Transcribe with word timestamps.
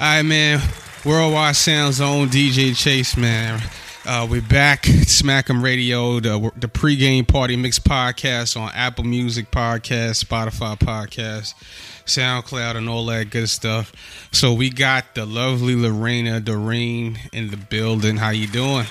All 0.00 0.06
right, 0.06 0.22
man. 0.22 0.60
Worldwide 1.04 1.56
Sound 1.56 1.94
Zone, 1.94 2.28
DJ 2.28 2.76
Chase, 2.76 3.16
man. 3.16 3.60
Uh, 4.06 4.28
we're 4.30 4.40
back, 4.40 4.86
Smack 4.86 5.50
'em 5.50 5.60
Radio, 5.60 6.20
the 6.20 6.52
the 6.56 6.68
pregame 6.68 7.26
party 7.26 7.56
mix 7.56 7.80
podcast 7.80 8.56
on 8.56 8.70
Apple 8.76 9.02
Music 9.02 9.50
Podcast, 9.50 10.24
Spotify 10.24 10.78
Podcast, 10.78 11.54
SoundCloud, 12.06 12.76
and 12.76 12.88
all 12.88 13.06
that 13.06 13.30
good 13.30 13.48
stuff. 13.48 13.92
So 14.30 14.52
we 14.52 14.70
got 14.70 15.16
the 15.16 15.26
lovely 15.26 15.74
Lorena 15.74 16.38
Doreen 16.38 17.18
in 17.32 17.50
the 17.50 17.56
building. 17.56 18.18
How 18.18 18.30
you 18.30 18.46
doing? 18.46 18.86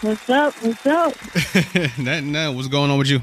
What's 0.00 0.30
up? 0.30 0.54
What's 0.62 0.86
up? 0.86 1.14
nothing, 1.98 2.32
nothing. 2.32 2.56
What's 2.56 2.68
going 2.68 2.90
on 2.90 2.96
with 2.96 3.08
you? 3.08 3.20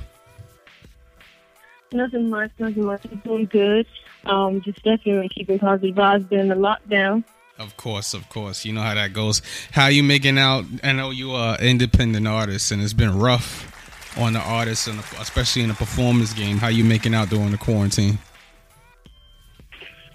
Nothing 1.94 2.30
much. 2.30 2.52
Nothing 2.60 2.86
much. 2.86 3.06
I'm 3.06 3.18
doing 3.20 3.46
good. 3.46 3.86
Um, 4.26 4.62
just 4.62 4.84
definitely 4.84 5.30
keeping 5.30 5.60
positive 5.60 5.96
vibes 5.96 6.28
during 6.30 6.48
the 6.48 6.56
lockdown. 6.56 7.24
Of 7.60 7.78
course, 7.78 8.14
of 8.14 8.28
course. 8.30 8.66
You 8.66 8.74
know 8.74 8.82
how 8.82 8.96
that 8.96 9.14
goes. 9.14 9.42
How 9.72 9.88
you 9.88 10.04
making 10.04 10.38
out? 10.38 10.66
I 10.84 10.92
know 10.92 11.12
you 11.12 11.32
are 11.34 11.56
an 11.60 11.66
independent 11.66 12.28
artist, 12.28 12.72
and 12.72 12.82
it's 12.82 12.94
been 12.94 13.18
rough 13.18 13.70
on 14.18 14.34
the 14.34 14.40
artists, 14.40 14.88
and 14.88 15.00
especially 15.20 15.62
in 15.62 15.70
the 15.70 15.76
performance 15.76 16.34
game. 16.34 16.58
How 16.58 16.70
you 16.70 16.84
making 16.84 17.14
out 17.14 17.30
during 17.30 17.52
the 17.52 17.58
quarantine? 17.58 18.18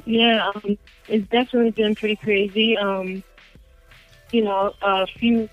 Yeah, 0.04 0.51
um, 0.54 0.79
it's 1.06 1.29
definitely 1.29 1.70
been 1.70 1.95
pretty 1.95 2.16
crazy. 2.16 2.76
Um, 2.76 3.23
you 4.32 4.42
know, 4.42 4.74
a 4.82 5.06
few 5.06 5.48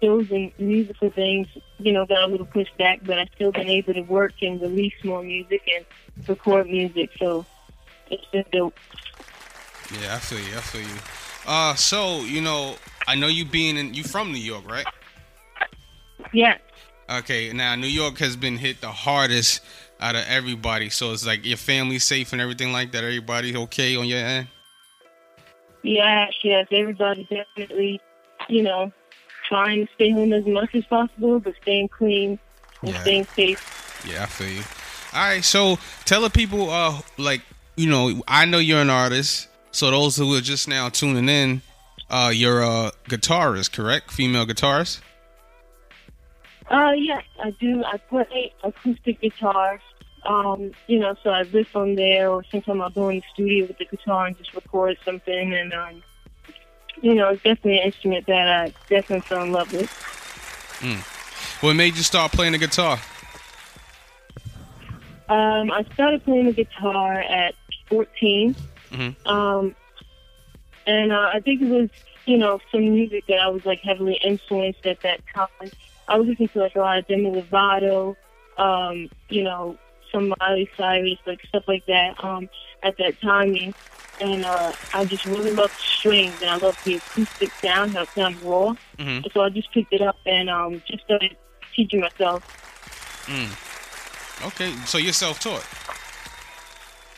shows 0.00 0.30
and 0.30 0.52
musical 0.58 1.10
things, 1.10 1.46
you 1.78 1.92
know, 1.92 2.06
got 2.06 2.24
a 2.24 2.26
little 2.26 2.46
pushed 2.46 2.76
back, 2.78 3.00
but 3.04 3.18
I've 3.18 3.28
still 3.34 3.52
been 3.52 3.68
able 3.68 3.94
to 3.94 4.02
work 4.02 4.34
and 4.42 4.60
release 4.60 4.94
more 5.02 5.22
music 5.22 5.62
and 5.74 5.84
record 6.28 6.66
music. 6.66 7.10
So 7.18 7.44
it's 8.10 8.24
been 8.26 8.44
dope. 8.52 8.78
Yeah, 10.00 10.14
I 10.14 10.18
feel 10.18 10.38
you. 10.38 10.56
I 10.56 10.60
feel 10.60 10.80
you. 10.80 11.00
Uh, 11.46 11.74
so 11.74 12.20
you 12.20 12.40
know, 12.40 12.76
I 13.06 13.14
know 13.14 13.26
you 13.26 13.44
being 13.44 13.76
in, 13.76 13.94
you 13.94 14.04
from 14.04 14.32
New 14.32 14.38
York, 14.38 14.70
right? 14.70 14.86
Yeah. 16.32 16.58
Okay, 17.08 17.52
now 17.52 17.74
New 17.74 17.86
York 17.86 18.18
has 18.18 18.34
been 18.34 18.56
hit 18.56 18.80
the 18.80 18.90
hardest 18.90 19.60
out 20.00 20.16
of 20.16 20.24
everybody. 20.26 20.88
So 20.90 21.12
it's 21.12 21.26
like 21.26 21.44
your 21.44 21.56
family 21.56 21.98
safe 21.98 22.32
and 22.32 22.40
everything 22.40 22.72
like 22.72 22.92
that. 22.92 23.04
Everybody 23.04 23.56
okay 23.56 23.96
on 23.96 24.06
your 24.06 24.18
end? 24.18 24.48
Yeah, 25.82 26.26
yes. 26.42 26.66
Everybody 26.70 27.28
definitely, 27.30 28.00
you 28.48 28.62
know, 28.62 28.90
trying 29.48 29.86
to 29.86 29.92
stay 29.94 30.10
home 30.10 30.32
as 30.32 30.44
much 30.46 30.74
as 30.74 30.84
possible, 30.86 31.38
but 31.40 31.54
staying 31.62 31.88
clean 31.88 32.38
and 32.82 32.90
Yeah. 32.92 33.00
staying 33.02 33.26
safe. 33.36 34.04
Yeah, 34.08 34.22
I 34.24 34.26
feel 34.26 34.48
you. 34.48 34.62
All 35.14 35.20
right, 35.28 35.44
so 35.44 35.78
tell 36.04 36.22
the 36.22 36.30
people, 36.30 36.70
uh, 36.70 37.00
like 37.18 37.42
you 37.76 37.88
know, 37.88 38.22
I 38.28 38.44
know 38.44 38.58
you're 38.58 38.80
an 38.80 38.90
artist. 38.90 39.48
So 39.72 39.90
those 39.90 40.16
who 40.16 40.32
are 40.36 40.40
just 40.40 40.68
now 40.68 40.88
tuning 40.88 41.28
in, 41.28 41.62
uh, 42.08 42.30
you're 42.32 42.62
a 42.62 42.92
guitarist, 43.08 43.72
correct? 43.72 44.12
Female 44.12 44.46
guitarist. 44.46 45.00
Uh, 46.70 46.92
yeah, 46.96 47.20
I 47.42 47.50
do. 47.50 47.82
I 47.84 47.96
play 47.98 48.52
acoustic 48.62 49.20
guitar. 49.20 49.80
Um, 50.24 50.70
you 50.86 50.98
know, 51.00 51.14
so 51.22 51.30
I 51.30 51.40
riff 51.40 51.74
on 51.76 51.96
there, 51.96 52.30
or 52.30 52.44
sometimes 52.44 52.80
I'll 52.80 52.90
go 52.90 53.08
in 53.10 53.16
the 53.16 53.24
studio 53.34 53.66
with 53.66 53.76
the 53.78 53.84
guitar 53.84 54.26
and 54.26 54.38
just 54.38 54.54
record 54.54 54.96
something. 55.04 55.52
And 55.52 55.72
um, 55.74 56.02
you 57.04 57.14
know, 57.14 57.28
it's 57.28 57.42
definitely 57.42 57.78
an 57.80 57.86
instrument 57.86 58.26
that 58.26 58.48
I 58.48 58.72
definitely 58.88 59.20
fell 59.28 59.42
in 59.42 59.52
love 59.52 59.70
with. 59.74 59.90
What 61.60 61.76
made 61.76 61.96
you 61.96 62.02
start 62.02 62.32
playing 62.32 62.52
the 62.52 62.58
guitar? 62.58 62.98
Um, 65.28 65.70
I 65.70 65.84
started 65.92 66.24
playing 66.24 66.46
the 66.46 66.52
guitar 66.52 67.20
at 67.20 67.54
14. 67.90 68.56
Mhm. 68.90 69.26
Um, 69.26 69.74
and 70.86 71.12
uh, 71.12 71.30
I 71.34 71.40
think 71.40 71.60
it 71.60 71.68
was, 71.68 71.90
you 72.24 72.38
know, 72.38 72.58
some 72.72 72.80
music 72.80 73.26
that 73.26 73.38
I 73.38 73.48
was 73.48 73.66
like 73.66 73.80
heavily 73.80 74.18
influenced 74.24 74.86
at 74.86 75.02
that 75.02 75.20
time. 75.34 75.70
I 76.08 76.16
was 76.16 76.26
listening 76.26 76.48
to 76.50 76.60
like 76.60 76.74
a 76.74 76.78
lot 76.78 76.98
of 76.98 77.06
Demi 77.06 77.30
Lovato, 77.30 78.16
um, 78.56 79.10
you 79.28 79.42
know, 79.42 79.76
some 80.10 80.32
Miley 80.40 80.70
Cyrus, 80.76 81.18
like 81.26 81.40
stuff 81.48 81.64
like 81.68 81.84
that 81.86 82.22
um, 82.24 82.48
at 82.82 82.96
that 82.96 83.20
time. 83.20 83.54
And 83.54 83.74
uh, 84.22 84.72
I 84.92 85.04
just 85.04 85.24
really 85.24 85.50
loved 85.50 85.74
strings 85.74 86.40
and 86.40 86.50
I 86.50 86.56
love 86.56 86.78
the 86.84 86.96
acoustic 86.96 87.50
sound, 87.52 87.92
how 87.94 88.02
it 88.02 88.08
sounded 88.10 88.42
raw. 88.42 88.74
Mhm. 88.98 89.32
So 89.32 89.42
I 89.42 89.50
just 89.50 89.70
picked 89.72 89.92
it 89.92 90.02
up 90.02 90.16
and 90.26 90.48
um, 90.48 90.82
just 90.86 91.04
started 91.04 91.36
teaching 91.74 92.00
myself. 92.00 92.42
Okay, 94.46 94.72
so 94.86 94.98
you're 94.98 95.12
self-taught. 95.12 95.64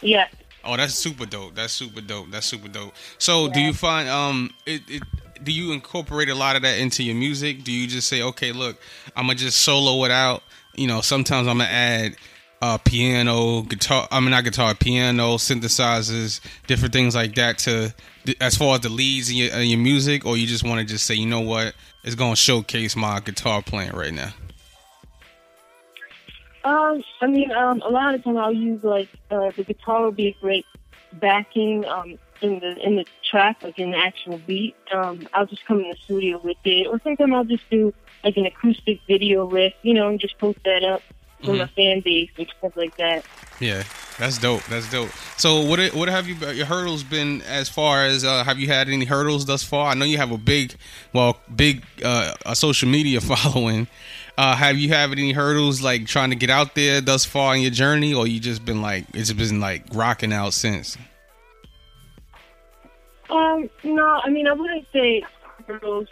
Yeah. 0.01 0.29
Oh, 0.65 0.77
that's 0.77 0.95
super 0.95 1.27
dope. 1.27 1.55
That's 1.55 1.73
super 1.73 2.01
dope. 2.01 2.31
That's 2.31 2.47
super 2.47 2.69
dope. 2.69 2.95
So, 3.19 3.49
do 3.49 3.61
you 3.61 3.73
find 3.73 4.09
um 4.09 4.53
it, 4.67 4.83
it 4.89 5.03
do 5.43 5.53
you 5.53 5.73
incorporate 5.73 6.29
a 6.29 6.35
lot 6.35 6.57
of 6.57 6.63
that 6.63 6.79
into 6.79 7.03
your 7.03 7.15
music? 7.15 7.63
Do 7.65 7.73
you 7.73 7.87
just 7.87 8.09
say, 8.09 8.23
okay, 8.23 8.53
look, 8.53 8.81
I'm 9.15 9.27
gonna 9.27 9.37
just 9.37 9.61
solo 9.63 10.05
it 10.05 10.11
out? 10.11 10.43
You 10.75 10.87
know, 10.87 11.01
sometimes 11.01 11.47
I'm 11.49 11.59
gonna 11.59 11.71
add 11.71 12.17
uh, 12.63 12.79
piano, 12.79 13.63
guitar. 13.63 14.09
I 14.11 14.21
mean, 14.21 14.31
not 14.31 14.45
guitar, 14.45 14.75
piano, 14.75 15.37
synthesizers, 15.37 16.41
different 16.67 16.93
things 16.93 17.15
like 17.15 17.35
that. 17.35 17.59
To 17.59 17.95
as 18.41 18.57
far 18.57 18.77
as 18.77 18.81
the 18.81 18.89
leads 18.89 19.31
in 19.31 19.37
your, 19.37 19.53
in 19.55 19.69
your 19.69 19.79
music, 19.79 20.25
or 20.25 20.37
you 20.37 20.47
just 20.47 20.65
want 20.65 20.81
to 20.81 20.87
just 20.87 21.07
say, 21.07 21.15
you 21.15 21.27
know 21.27 21.41
what, 21.41 21.75
it's 22.05 22.15
gonna 22.15 22.37
showcase 22.37 22.97
my 22.97 23.21
guitar 23.21 23.63
playing 23.63 23.93
right 23.93 24.15
now. 24.15 24.33
Um, 26.65 27.05
I 27.21 27.27
mean, 27.27 27.53
um, 27.53 27.81
a 27.83 27.89
lot 27.89 28.15
of 28.15 28.21
the 28.21 28.25
time 28.25 28.39
I'll 28.39 28.53
use 28.53 28.83
like 28.83 29.09
uh, 29.31 29.51
the 29.57 29.63
guitar 29.63 30.03
will 30.03 30.13
be 30.13 30.29
a 30.29 30.37
great 30.41 30.67
backing 31.13 31.85
um, 31.85 32.19
in 32.41 32.59
the 32.59 32.77
in 32.85 32.97
the 32.97 33.07
track, 33.31 33.63
like 33.63 33.79
in 33.79 33.93
the 33.93 33.99
actual 33.99 34.39
beat. 34.39 34.75
Um, 34.93 35.29
I'll 35.33 35.47
just 35.47 35.65
come 35.67 35.81
in 35.81 35.91
the 35.91 35.97
studio 35.97 36.41
with 36.43 36.57
it, 36.65 36.87
or 36.87 37.01
sometimes 37.05 37.33
I'll 37.35 37.45
just 37.45 37.69
do 37.71 37.95
like 38.25 38.37
an 38.37 38.47
acoustic 38.47 39.01
video 39.07 39.45
riff, 39.45 39.75
you 39.83 39.95
know, 39.95 40.09
and 40.09 40.19
just 40.19 40.39
post 40.39 40.59
that 40.65 40.83
up 40.83 41.03
for 41.45 41.57
a 41.57 41.67
fan 41.69 42.01
base 42.01 42.31
and 42.39 42.49
stuff 42.59 42.77
like 42.77 42.97
that. 42.97 43.25
Yeah, 43.61 43.85
that's 44.19 44.39
dope. 44.39 44.65
That's 44.65 44.91
dope. 44.91 45.11
So, 45.37 45.63
what 45.63 45.95
what 45.95 46.09
have 46.09 46.29
you 46.29 46.35
your 46.53 46.67
hurdles 46.67 47.03
been 47.03 47.43
as 47.43 47.69
far 47.69 48.05
as 48.05 48.25
uh, 48.25 48.45
have 48.45 48.59
you 48.59 48.69
had 48.69 48.89
any 48.89 49.05
hurdles 49.05 49.47
thus 49.47 49.63
far? 49.63 49.91
I 49.91 49.95
know 49.95 50.05
you 50.05 50.19
have 50.19 50.33
a 50.33 50.39
big, 50.39 50.75
well, 51.13 51.39
big 51.55 51.85
uh, 52.05 52.35
a 52.45 52.57
social 52.57 52.89
media 52.89 53.21
following. 53.23 53.87
Uh, 54.39 54.55
have 54.55 54.77
you 54.77 54.91
had 54.91 55.11
any 55.13 55.33
hurdles 55.33 55.81
like 55.81 56.07
trying 56.07 56.29
to 56.31 56.37
get 56.37 56.51
out 56.51 56.75
there 56.75 57.01
thus 57.01 57.25
far 57.25 57.57
in 57.57 57.63
your 57.63 57.71
journey, 57.71 58.13
or 58.13 58.27
you 58.27 58.41
just 58.41 58.65
been 58.65 58.83
like 58.83 59.07
it's 59.15 59.33
been 59.33 59.61
like 59.61 59.85
rocking 59.93 60.33
out 60.33 60.53
since? 60.53 60.99
Um, 63.31 63.69
no, 63.83 64.21
I 64.23 64.31
mean, 64.31 64.47
I 64.47 64.53
wouldn't 64.53 64.87
say 64.93 65.23
hurdles, 65.67 66.09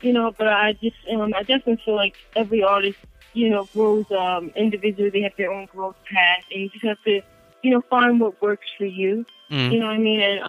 you 0.00 0.12
know, 0.12 0.32
but 0.36 0.46
I 0.48 0.74
just, 0.74 0.96
um, 1.12 1.34
I 1.34 1.40
definitely 1.40 1.80
feel 1.84 1.96
like 1.96 2.14
every 2.36 2.62
artist, 2.62 2.98
you 3.32 3.50
know, 3.50 3.68
grows 3.72 4.10
um, 4.10 4.52
individually. 4.56 5.10
They 5.10 5.22
have 5.22 5.36
their 5.36 5.52
own 5.52 5.66
growth 5.66 5.96
path, 6.10 6.44
and 6.50 6.62
you 6.62 6.68
just 6.68 6.84
have 6.84 7.02
to, 7.04 7.20
you 7.62 7.70
know, 7.70 7.82
find 7.88 8.20
what 8.20 8.40
works 8.42 8.66
for 8.76 8.84
you. 8.84 9.24
Mm. 9.50 9.72
You 9.72 9.78
know 9.80 9.86
what 9.86 9.94
I 9.94 9.98
mean? 9.98 10.20
And 10.20 10.48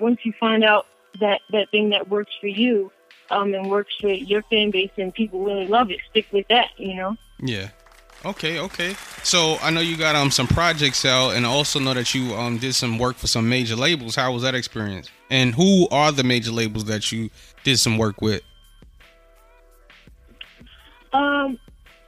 once 0.00 0.20
you 0.24 0.32
find 0.38 0.64
out 0.64 0.86
that 1.20 1.40
that 1.50 1.70
thing 1.70 1.90
that 1.90 2.08
works 2.08 2.32
for 2.40 2.48
you, 2.48 2.90
um, 3.30 3.54
and 3.54 3.70
works 3.70 3.94
for 4.00 4.08
your 4.08 4.42
fan 4.42 4.70
base, 4.70 4.90
and 4.96 5.12
people 5.12 5.44
really 5.44 5.66
love 5.66 5.90
it, 5.90 6.00
stick 6.10 6.26
with 6.32 6.46
that. 6.48 6.68
You 6.76 6.94
know. 6.94 7.16
Yeah. 7.40 7.68
Okay, 8.24 8.60
okay. 8.60 8.94
So 9.24 9.56
I 9.60 9.70
know 9.70 9.80
you 9.80 9.96
got 9.96 10.14
um 10.14 10.30
some 10.30 10.46
projects 10.46 11.04
out, 11.04 11.30
and 11.30 11.44
I 11.44 11.48
also 11.48 11.80
know 11.80 11.94
that 11.94 12.14
you 12.14 12.34
um 12.34 12.58
did 12.58 12.74
some 12.74 12.98
work 12.98 13.16
for 13.16 13.26
some 13.26 13.48
major 13.48 13.74
labels. 13.74 14.14
How 14.14 14.32
was 14.32 14.42
that 14.42 14.54
experience? 14.54 15.10
And 15.28 15.54
who 15.54 15.88
are 15.90 16.12
the 16.12 16.22
major 16.22 16.52
labels 16.52 16.84
that 16.84 17.10
you 17.10 17.30
did 17.64 17.78
some 17.78 17.98
work 17.98 18.20
with? 18.22 18.42
Um, 21.12 21.58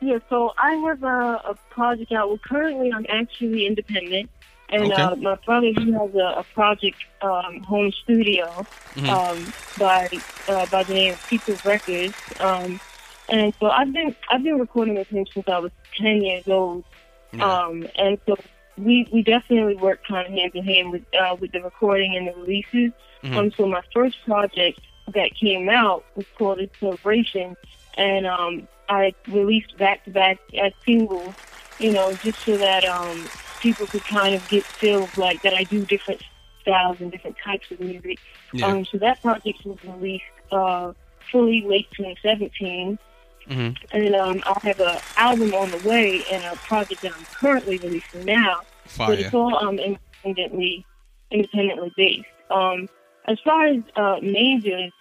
yeah, 0.04 0.18
so 0.28 0.52
I 0.58 0.74
have 0.86 1.02
a, 1.02 1.50
a 1.50 1.54
project 1.70 2.12
out. 2.12 2.28
Well, 2.28 2.40
currently 2.46 2.92
I'm 2.92 3.06
actually 3.08 3.66
independent, 3.66 4.30
and 4.70 4.92
Okay. 4.92 5.02
uh, 5.02 5.16
my 5.16 5.36
brother 5.46 5.68
he 5.68 5.92
has 5.92 6.14
a, 6.14 6.40
a 6.40 6.44
project 6.54 6.96
um, 7.22 7.60
home 7.60 7.90
studio 8.02 8.66
Mhm. 8.96 9.08
um, 9.08 9.54
by 9.78 10.08
uh, 10.48 10.66
by 10.66 10.84
the 10.84 10.92
name 10.92 11.12
of 11.14 11.18
People's 11.30 11.64
Records. 11.64 12.14
Um, 12.38 12.80
and 13.28 13.54
so 13.60 13.66
I've 13.68 13.92
been 13.92 14.14
I've 14.30 14.42
been 14.42 14.58
recording 14.58 14.96
with 14.96 15.08
him 15.08 15.24
since 15.32 15.46
I 15.48 15.58
was 15.58 15.72
ten 15.96 16.22
years 16.22 16.44
old. 16.46 16.84
Yeah. 17.32 17.62
Um, 17.62 17.86
and 17.96 18.18
so 18.26 18.36
we 18.76 19.08
we 19.12 19.22
definitely 19.22 19.76
work 19.76 20.00
kind 20.06 20.26
of 20.26 20.32
hand 20.32 20.52
in 20.54 20.64
hand 20.64 20.90
with 20.92 21.02
uh, 21.18 21.34
with 21.40 21.52
the 21.52 21.62
recording 21.62 22.14
and 22.16 22.28
the 22.28 22.34
releases. 22.34 22.92
Mhm. 23.22 23.36
Um, 23.38 23.50
so 23.56 23.66
my 23.66 23.80
first 23.94 24.16
project 24.26 24.80
that 25.14 25.30
came 25.34 25.68
out 25.68 26.04
was 26.14 26.26
called 26.36 26.60
Celebration, 26.80 27.56
and 27.96 28.26
um, 28.26 28.68
I 28.88 29.14
released 29.28 29.76
back 29.76 30.04
to 30.04 30.10
back 30.10 30.38
as 30.58 30.72
singles. 30.84 31.34
You 31.78 31.92
know, 31.92 32.12
just 32.14 32.38
so 32.40 32.56
that 32.56 32.84
um, 32.84 33.28
people 33.60 33.86
could 33.86 34.04
kind 34.04 34.34
of 34.34 34.48
get 34.48 34.62
feel 34.62 35.08
like 35.16 35.42
that 35.42 35.54
I 35.54 35.64
do 35.64 35.84
different 35.84 36.22
styles 36.60 37.00
and 37.00 37.10
different 37.10 37.36
types 37.44 37.70
of 37.70 37.80
music. 37.80 38.18
Yeah. 38.52 38.66
Um, 38.66 38.84
so 38.84 38.98
that 38.98 39.20
project 39.22 39.64
was 39.64 39.78
released 39.84 40.24
uh, 40.52 40.92
fully 41.30 41.62
late 41.62 41.88
2017. 41.96 42.98
hmm 43.46 43.70
And 43.92 44.14
um, 44.14 44.42
I 44.46 44.58
have 44.62 44.80
an 44.80 44.98
album 45.16 45.54
on 45.54 45.70
the 45.70 45.88
way 45.88 46.24
and 46.30 46.44
a 46.44 46.56
project 46.56 47.02
that 47.02 47.12
I'm 47.16 47.24
currently 47.24 47.78
releasing 47.78 48.24
now. 48.24 48.60
Fire. 48.86 49.08
But 49.08 49.18
it's 49.20 49.34
all 49.34 49.56
um, 49.56 49.78
independently, 49.78 50.86
independently 51.30 51.92
based. 51.96 52.24
Um, 52.50 52.88
as 53.26 53.38
far 53.40 53.66
as 53.66 53.78
uh, 53.96 54.16
majors, 54.22 54.92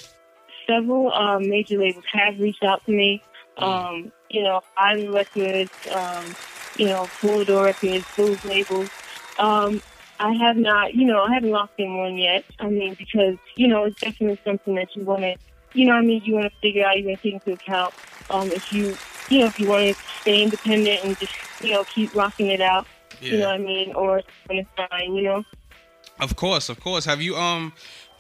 several 0.68 1.12
uh, 1.12 1.40
major 1.40 1.78
labels 1.78 2.06
have 2.12 2.40
reached 2.40 2.64
out 2.64 2.86
to 2.86 2.92
me. 2.92 3.22
Um, 3.58 4.12
you 4.30 4.44
know, 4.44 4.62
Island 4.78 5.14
Records, 5.14 5.72
um, 5.94 6.26
you 6.78 6.86
know, 6.88 7.04
Polydor 7.22 7.66
Records, 7.66 8.06
those 8.18 8.44
labels. 8.46 8.90
Um, 9.38 9.82
I 10.20 10.34
have 10.34 10.58
not, 10.58 10.96
you 10.96 11.06
know, 11.06 11.24
I 11.24 11.34
haven't 11.34 11.52
locked 11.52 11.80
in 11.80 11.98
one 11.98 12.18
yet. 12.18 12.46
I 12.60 12.68
mean, 12.70 12.96
because, 12.96 13.38
you 13.56 13.68
know, 13.68 13.84
it's 13.84 14.00
definitely 14.00 14.40
something 14.46 14.76
that 14.76 14.96
you 14.96 15.04
want 15.04 15.22
to, 15.22 15.36
you 15.74 15.86
know, 15.86 15.94
I 15.94 16.02
mean, 16.02 16.22
you 16.24 16.36
want 16.36 16.46
to 16.52 16.60
figure 16.62 16.86
out, 16.86 16.98
you 16.98 17.06
want 17.06 17.22
to 17.22 17.24
take 17.24 17.34
into 17.34 17.54
account 17.54 17.94
um, 18.30 18.52
if 18.52 18.72
you, 18.72 18.96
you 19.30 19.40
know, 19.40 19.46
if 19.48 19.60
you 19.60 19.68
want 19.68 19.96
to 19.96 20.02
stay 20.22 20.44
independent 20.44 21.04
and 21.04 21.18
just, 21.20 21.34
you 21.62 21.72
know, 21.72 21.84
keep 21.84 22.16
rocking 22.16 22.48
it 22.48 22.62
out, 22.62 22.88
Yeah. 23.22 23.32
you 23.32 23.38
know 23.40 23.46
what 23.48 23.56
I 23.56 23.58
mean, 23.60 23.94
or 23.94 24.22
when 24.48 24.60
it's 24.60 24.70
fine, 24.76 25.14
you 25.16 25.24
know. 25.24 25.44
Of 26.20 26.36
course, 26.36 26.70
of 26.70 26.80
course. 26.80 27.06
Have 27.06 27.22
you 27.22 27.36
um? 27.36 27.74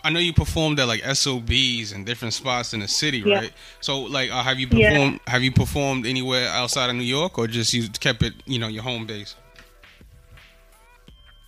I 0.05 0.09
know 0.09 0.19
you 0.19 0.33
performed 0.33 0.79
at 0.79 0.88
like 0.88 1.01
SOBs 1.05 1.94
and 1.94 2.05
different 2.05 2.33
spots 2.33 2.73
in 2.73 2.81
the 2.81 2.88
city, 2.88 3.19
Yeah. 3.19 3.39
right? 3.39 3.53
So 3.79 4.01
like, 4.01 4.31
uh, 4.31 4.44
have 4.44 4.59
you 4.59 4.67
Yeah. 4.69 4.89
performed? 4.89 5.19
Have 5.27 5.44
you 5.44 5.51
performed 5.51 6.05
anywhere 6.05 6.50
outside 6.50 6.89
of 6.89 6.95
New 6.95 7.03
York, 7.03 7.38
or 7.38 7.47
just 7.47 7.73
you 7.73 7.88
kept 8.00 8.21
it, 8.21 8.33
you 8.45 8.59
know, 8.59 8.67
your 8.67 8.83
home 8.83 9.05
base? 9.05 9.35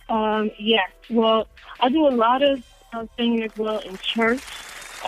Um, 0.08 0.50
yes. 0.58 0.88
Well, 1.10 1.48
I 1.80 1.88
do 1.88 2.06
a 2.06 2.10
lot 2.10 2.42
of 2.42 2.62
uh, 2.92 3.06
singing 3.16 3.42
as 3.42 3.50
well 3.56 3.78
in 3.80 3.98
church, 3.98 4.40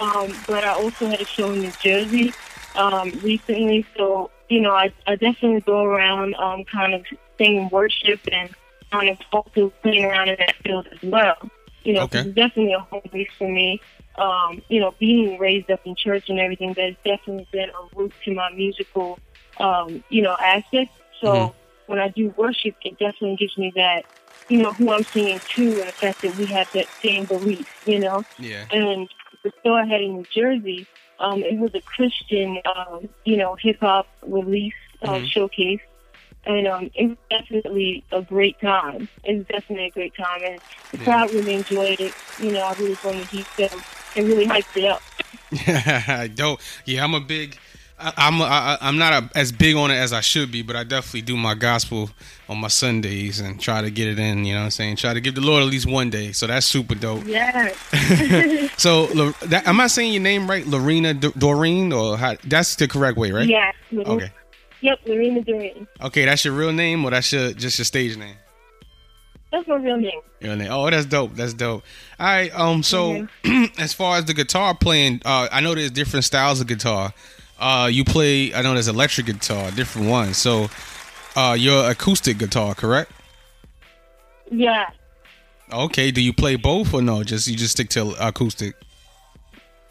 um, 0.00 0.34
but 0.46 0.64
I 0.64 0.74
also 0.74 1.06
had 1.06 1.20
a 1.20 1.24
show 1.24 1.52
in 1.52 1.60
New 1.62 1.72
Jersey 1.80 2.32
um, 2.74 3.10
recently. 3.22 3.86
So, 3.96 4.30
you 4.48 4.60
know, 4.60 4.72
I, 4.72 4.92
I 5.06 5.14
definitely 5.16 5.60
go 5.60 5.82
around 5.84 6.34
um, 6.34 6.64
kind 6.64 6.94
of 6.94 7.06
singing 7.38 7.68
worship 7.70 8.20
and 8.32 8.50
kind 8.90 9.08
of 9.10 9.18
also 9.32 9.72
playing 9.82 10.04
around 10.04 10.28
in 10.28 10.36
that 10.38 10.56
field 10.56 10.88
as 10.90 10.98
well. 11.02 11.36
You 11.88 11.94
know, 11.94 12.02
Okay. 12.02 12.18
it's 12.18 12.34
definitely 12.34 12.74
a 12.74 12.80
home 12.80 13.00
base 13.10 13.30
for 13.38 13.48
me. 13.48 13.80
Um, 14.16 14.60
you 14.68 14.78
know, 14.78 14.92
being 15.00 15.38
raised 15.38 15.70
up 15.70 15.80
in 15.86 15.94
church 15.96 16.26
and 16.28 16.38
everything, 16.38 16.74
that's 16.76 16.96
definitely 17.02 17.48
been 17.50 17.70
a 17.70 17.96
root 17.96 18.12
to 18.26 18.34
my 18.34 18.50
musical, 18.52 19.18
um, 19.58 20.04
you 20.10 20.20
know, 20.20 20.36
aspect. 20.38 20.90
So 21.22 21.28
Mhm. 21.32 21.54
when 21.86 21.98
I 21.98 22.08
do 22.08 22.28
worship, 22.36 22.74
it 22.84 22.98
definitely 22.98 23.36
gives 23.36 23.56
me 23.56 23.72
that 23.74 24.04
you 24.50 24.58
know, 24.58 24.72
who 24.72 24.90
I'm 24.90 25.04
singing 25.04 25.40
to 25.56 25.62
and 25.62 25.88
the 25.88 25.92
fact 25.92 26.22
that 26.22 26.34
we 26.36 26.46
have 26.46 26.68
that 26.72 26.86
same 27.02 27.26
belief, 27.26 27.66
you 27.84 27.98
know. 27.98 28.24
Yeah. 28.38 28.64
And 28.70 29.06
the 29.42 29.52
show 29.62 29.74
I 29.74 29.84
had 29.84 30.00
in 30.00 30.14
New 30.16 30.26
Jersey, 30.34 30.86
um, 31.20 31.42
it 31.42 31.58
was 31.58 31.70
a 31.74 31.82
Christian, 31.82 32.58
um, 32.64 33.10
you 33.26 33.36
know, 33.36 33.56
hip 33.60 33.78
hop 33.80 34.06
release 34.26 34.72
uh, 35.02 35.18
Mhm. 35.20 35.30
showcase. 35.30 35.80
And 36.48 36.66
um, 36.66 36.90
it 36.94 37.06
was 37.08 37.16
definitely 37.30 38.02
a 38.10 38.22
great 38.22 38.58
time. 38.60 39.08
It 39.22 39.36
was 39.36 39.46
definitely 39.46 39.86
a 39.86 39.90
great 39.90 40.14
time. 40.16 40.40
And 40.44 40.60
the 40.92 40.98
Yeah. 40.98 41.04
crowd 41.04 41.32
really 41.34 41.54
enjoyed 41.54 42.00
it. 42.00 42.14
You 42.40 42.52
know, 42.52 42.62
I 42.62 42.72
really 42.74 42.96
wanted 43.04 43.28
to 43.28 43.36
heat 43.36 43.46
them 43.58 43.80
and 44.16 44.26
really 44.26 44.46
hyped 44.46 44.76
it 44.76 44.84
up. 44.86 45.02
Yeah, 45.52 46.26
Dope. 46.34 46.60
Yeah, 46.86 47.04
I'm 47.04 47.14
a 47.14 47.20
big. 47.20 47.56
I, 48.00 48.12
I'm 48.16 48.40
I, 48.40 48.78
I'm 48.80 48.96
not 48.96 49.12
a, 49.12 49.38
as 49.38 49.50
big 49.52 49.74
on 49.76 49.90
it 49.90 49.96
as 49.96 50.12
I 50.12 50.20
should 50.20 50.50
be, 50.52 50.62
but 50.62 50.76
I 50.76 50.84
definitely 50.84 51.22
do 51.22 51.36
my 51.36 51.54
gospel 51.54 52.10
on 52.48 52.58
my 52.58 52.68
Sundays 52.68 53.40
and 53.40 53.60
try 53.60 53.82
to 53.82 53.90
get 53.90 54.06
it 54.08 54.18
in. 54.18 54.44
You 54.44 54.54
know 54.54 54.60
what 54.60 54.64
I'm 54.66 54.70
saying? 54.70 54.96
Try 54.96 55.14
to 55.14 55.20
give 55.20 55.34
the 55.34 55.40
Lord 55.42 55.62
at 55.62 55.68
least 55.68 55.86
one 55.86 56.08
day. 56.08 56.30
So 56.32 56.46
that's 56.46 56.64
super 56.64 56.94
dope. 56.94 57.26
Yes. 57.26 57.76
so 58.78 59.06
that, 59.46 59.66
am 59.66 59.80
I 59.80 59.88
saying 59.88 60.12
your 60.12 60.22
name 60.22 60.48
right, 60.48 60.64
Lorena 60.66 61.12
D- 61.12 61.32
Doreen, 61.36 61.92
or 61.92 62.16
how, 62.16 62.36
that's 62.44 62.76
the 62.76 62.86
correct 62.88 63.18
way, 63.18 63.32
right? 63.32 63.48
Yes. 63.48 63.74
Okay. 63.92 64.30
Yep, 64.80 65.00
Lorena 65.06 65.42
Doreen. 65.42 65.88
Okay, 66.02 66.24
that's 66.24 66.44
your 66.44 66.54
real 66.54 66.72
name, 66.72 67.04
or 67.04 67.10
that's 67.10 67.32
your 67.32 67.52
just 67.52 67.78
your 67.78 67.84
stage 67.84 68.16
name? 68.16 68.36
That's 69.50 69.66
my 69.66 69.76
real 69.76 69.96
name. 69.96 70.20
Your 70.40 70.56
name. 70.56 70.68
Oh, 70.70 70.88
that's 70.90 71.06
dope. 71.06 71.34
That's 71.34 71.54
dope. 71.54 71.82
All 72.20 72.26
right. 72.26 72.54
Um. 72.54 72.82
So, 72.82 73.26
as 73.78 73.92
far 73.92 74.18
as 74.18 74.26
the 74.26 74.34
guitar 74.34 74.74
playing, 74.74 75.22
uh, 75.24 75.48
I 75.50 75.60
know 75.60 75.74
there's 75.74 75.90
different 75.90 76.24
styles 76.24 76.60
of 76.60 76.66
guitar. 76.66 77.12
Uh, 77.58 77.88
you 77.90 78.04
play. 78.04 78.54
I 78.54 78.62
know 78.62 78.74
there's 78.74 78.88
electric 78.88 79.26
guitar, 79.26 79.70
different 79.70 80.08
ones. 80.08 80.36
So, 80.36 80.68
uh, 81.34 81.56
your 81.58 81.90
acoustic 81.90 82.38
guitar, 82.38 82.74
correct? 82.74 83.10
Yeah. 84.50 84.90
Okay. 85.72 86.10
Do 86.10 86.20
you 86.20 86.32
play 86.32 86.56
both 86.56 86.94
or 86.94 87.02
no? 87.02 87.24
Just 87.24 87.48
you 87.48 87.56
just 87.56 87.72
stick 87.72 87.88
to 87.90 88.14
acoustic. 88.20 88.74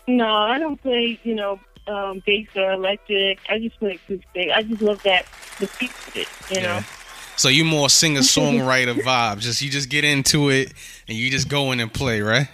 No, 0.07 0.27
I 0.27 0.57
don't 0.57 0.81
play, 0.81 1.19
you 1.23 1.35
know, 1.35 1.59
um, 1.87 2.21
bass 2.25 2.47
or 2.55 2.71
electric. 2.73 3.39
I 3.49 3.59
just 3.59 3.79
play 3.79 3.93
acoustic. 3.95 4.49
I 4.53 4.63
just 4.63 4.81
love 4.81 5.01
that 5.03 5.25
the 5.59 5.69
beat 5.79 5.91
of 5.91 6.15
it, 6.15 6.27
you 6.51 6.61
know. 6.61 6.81
So 7.35 7.49
you 7.49 7.65
more 7.65 7.89
singer 7.89 8.21
songwriter 8.21 8.93
vibe. 9.03 9.39
Just 9.39 9.61
you 9.61 9.69
just 9.69 9.89
get 9.89 10.03
into 10.03 10.49
it 10.49 10.73
and 11.07 11.17
you 11.17 11.29
just 11.29 11.47
go 11.49 11.71
in 11.71 11.79
and 11.79 11.93
play, 11.93 12.21
right? 12.21 12.47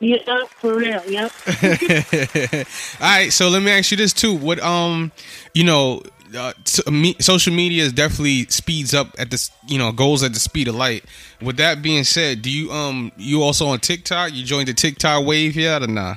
Yeah, 0.00 0.16
for 0.56 0.74
real. 0.74 1.00
Yep. 1.06 1.32
All 3.00 3.08
right, 3.08 3.32
so 3.32 3.48
let 3.48 3.62
me 3.62 3.70
ask 3.70 3.92
you 3.92 3.96
this 3.96 4.12
too. 4.12 4.34
What 4.34 4.58
um, 4.60 5.12
you 5.54 5.62
know, 5.62 6.02
uh, 6.36 6.52
so- 6.64 6.90
me, 6.90 7.14
social 7.20 7.52
media 7.54 7.84
is 7.84 7.92
definitely 7.92 8.46
speeds 8.46 8.94
up 8.94 9.14
at 9.18 9.30
this, 9.30 9.52
you 9.68 9.78
know, 9.78 9.92
goes 9.92 10.24
at 10.24 10.32
the 10.32 10.40
speed 10.40 10.66
of 10.66 10.74
light. 10.74 11.04
With 11.40 11.56
that 11.58 11.82
being 11.82 12.02
said, 12.02 12.42
do 12.42 12.50
you 12.50 12.72
um, 12.72 13.12
you 13.16 13.42
also 13.42 13.66
on 13.68 13.78
TikTok? 13.78 14.32
You 14.32 14.44
joined 14.44 14.66
the 14.66 14.74
TikTok 14.74 15.24
wave 15.24 15.54
yet 15.54 15.82
or 15.82 15.86
nah? 15.86 16.16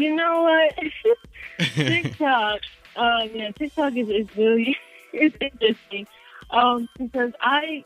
You 0.00 0.16
know 0.16 0.42
what? 0.42 1.18
TikTok. 1.74 2.60
Uh, 2.96 3.20
yeah, 3.32 3.50
TikTok 3.52 3.94
is, 3.96 4.08
is 4.08 4.36
really 4.36 4.76
it's 5.12 5.36
interesting. 5.40 6.06
Um, 6.50 6.88
because 6.98 7.32
I 7.40 7.84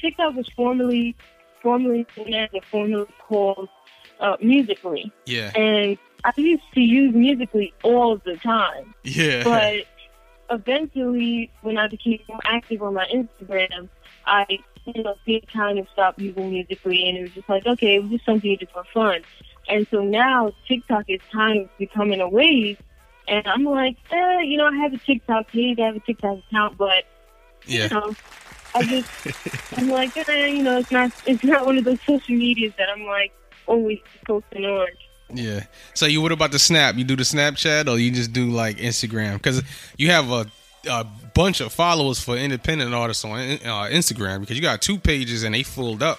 TikTok 0.00 0.34
was 0.34 0.48
formerly 0.56 1.14
formerly 1.62 2.06
known 2.16 2.34
as 2.34 2.50
a 2.54 2.60
formerly 2.70 3.06
called 3.28 3.68
uh, 4.18 4.36
Musical.ly, 4.40 5.12
Yeah, 5.26 5.52
and 5.54 5.98
I 6.24 6.32
used 6.36 6.62
to 6.74 6.80
use 6.80 7.14
Musical.ly 7.14 7.72
all 7.82 8.16
the 8.24 8.36
time. 8.36 8.94
yeah, 9.04 9.44
But 9.44 9.86
eventually, 10.50 11.50
when 11.62 11.78
I 11.78 11.86
became 11.88 12.20
more 12.28 12.40
active 12.44 12.82
on 12.82 12.94
my 12.94 13.06
Instagram, 13.06 13.88
I, 14.26 14.46
you 14.86 15.02
know, 15.02 15.14
did 15.26 15.46
kind 15.52 15.78
of 15.78 15.86
stop 15.92 16.18
using 16.18 16.50
Musical.ly, 16.50 16.96
and 16.96 17.18
it 17.18 17.22
was 17.22 17.32
just 17.32 17.48
like, 17.48 17.66
okay, 17.66 17.96
it 17.96 18.02
was 18.02 18.10
just 18.10 18.24
something 18.24 18.50
you 18.50 18.56
did 18.56 18.70
for 18.70 18.84
fun. 18.92 19.20
And 19.68 19.86
so 19.90 20.02
now 20.02 20.52
TikTok 20.66 21.04
is 21.08 21.20
kind 21.32 21.62
of 21.62 21.78
becoming 21.78 22.20
a 22.20 22.28
wave, 22.28 22.78
and 23.28 23.46
I'm 23.46 23.64
like, 23.64 23.96
eh, 24.10 24.40
you 24.40 24.56
know, 24.56 24.66
I 24.66 24.76
have 24.76 24.92
a 24.92 24.98
TikTok 24.98 25.48
page, 25.48 25.78
I 25.78 25.86
have 25.86 25.96
a 25.96 26.00
TikTok 26.00 26.38
account, 26.38 26.76
but 26.76 27.04
yeah. 27.66 27.84
you 27.84 27.88
know, 27.90 28.14
I 28.74 28.82
just, 28.82 29.72
I'm 29.78 29.88
like, 29.88 30.16
eh, 30.16 30.46
you 30.46 30.62
know, 30.62 30.78
it's 30.78 30.90
not, 30.90 31.12
it's 31.26 31.44
not 31.44 31.64
one 31.64 31.78
of 31.78 31.84
those 31.84 32.00
social 32.02 32.34
medias 32.34 32.72
that 32.76 32.88
I'm 32.88 33.04
like 33.04 33.32
always 33.66 34.00
posting 34.26 34.64
on. 34.64 34.88
Yeah. 35.32 35.64
So 35.94 36.06
you 36.06 36.20
what 36.20 36.32
about 36.32 36.50
the 36.50 36.58
Snap? 36.58 36.96
You 36.96 37.04
do 37.04 37.14
the 37.14 37.22
Snapchat 37.22 37.88
or 37.88 37.98
you 37.98 38.10
just 38.10 38.32
do 38.32 38.50
like 38.50 38.78
Instagram? 38.78 39.34
Because 39.34 39.62
you 39.96 40.10
have 40.10 40.30
a, 40.30 40.46
a 40.90 41.06
bunch 41.34 41.60
of 41.60 41.72
followers 41.72 42.20
for 42.20 42.36
independent 42.36 42.92
artists 42.94 43.24
on 43.24 43.38
uh, 43.38 43.88
Instagram 43.92 44.40
because 44.40 44.56
you 44.56 44.62
got 44.62 44.82
two 44.82 44.98
pages 44.98 45.44
and 45.44 45.54
they 45.54 45.62
filled 45.62 46.02
up. 46.02 46.18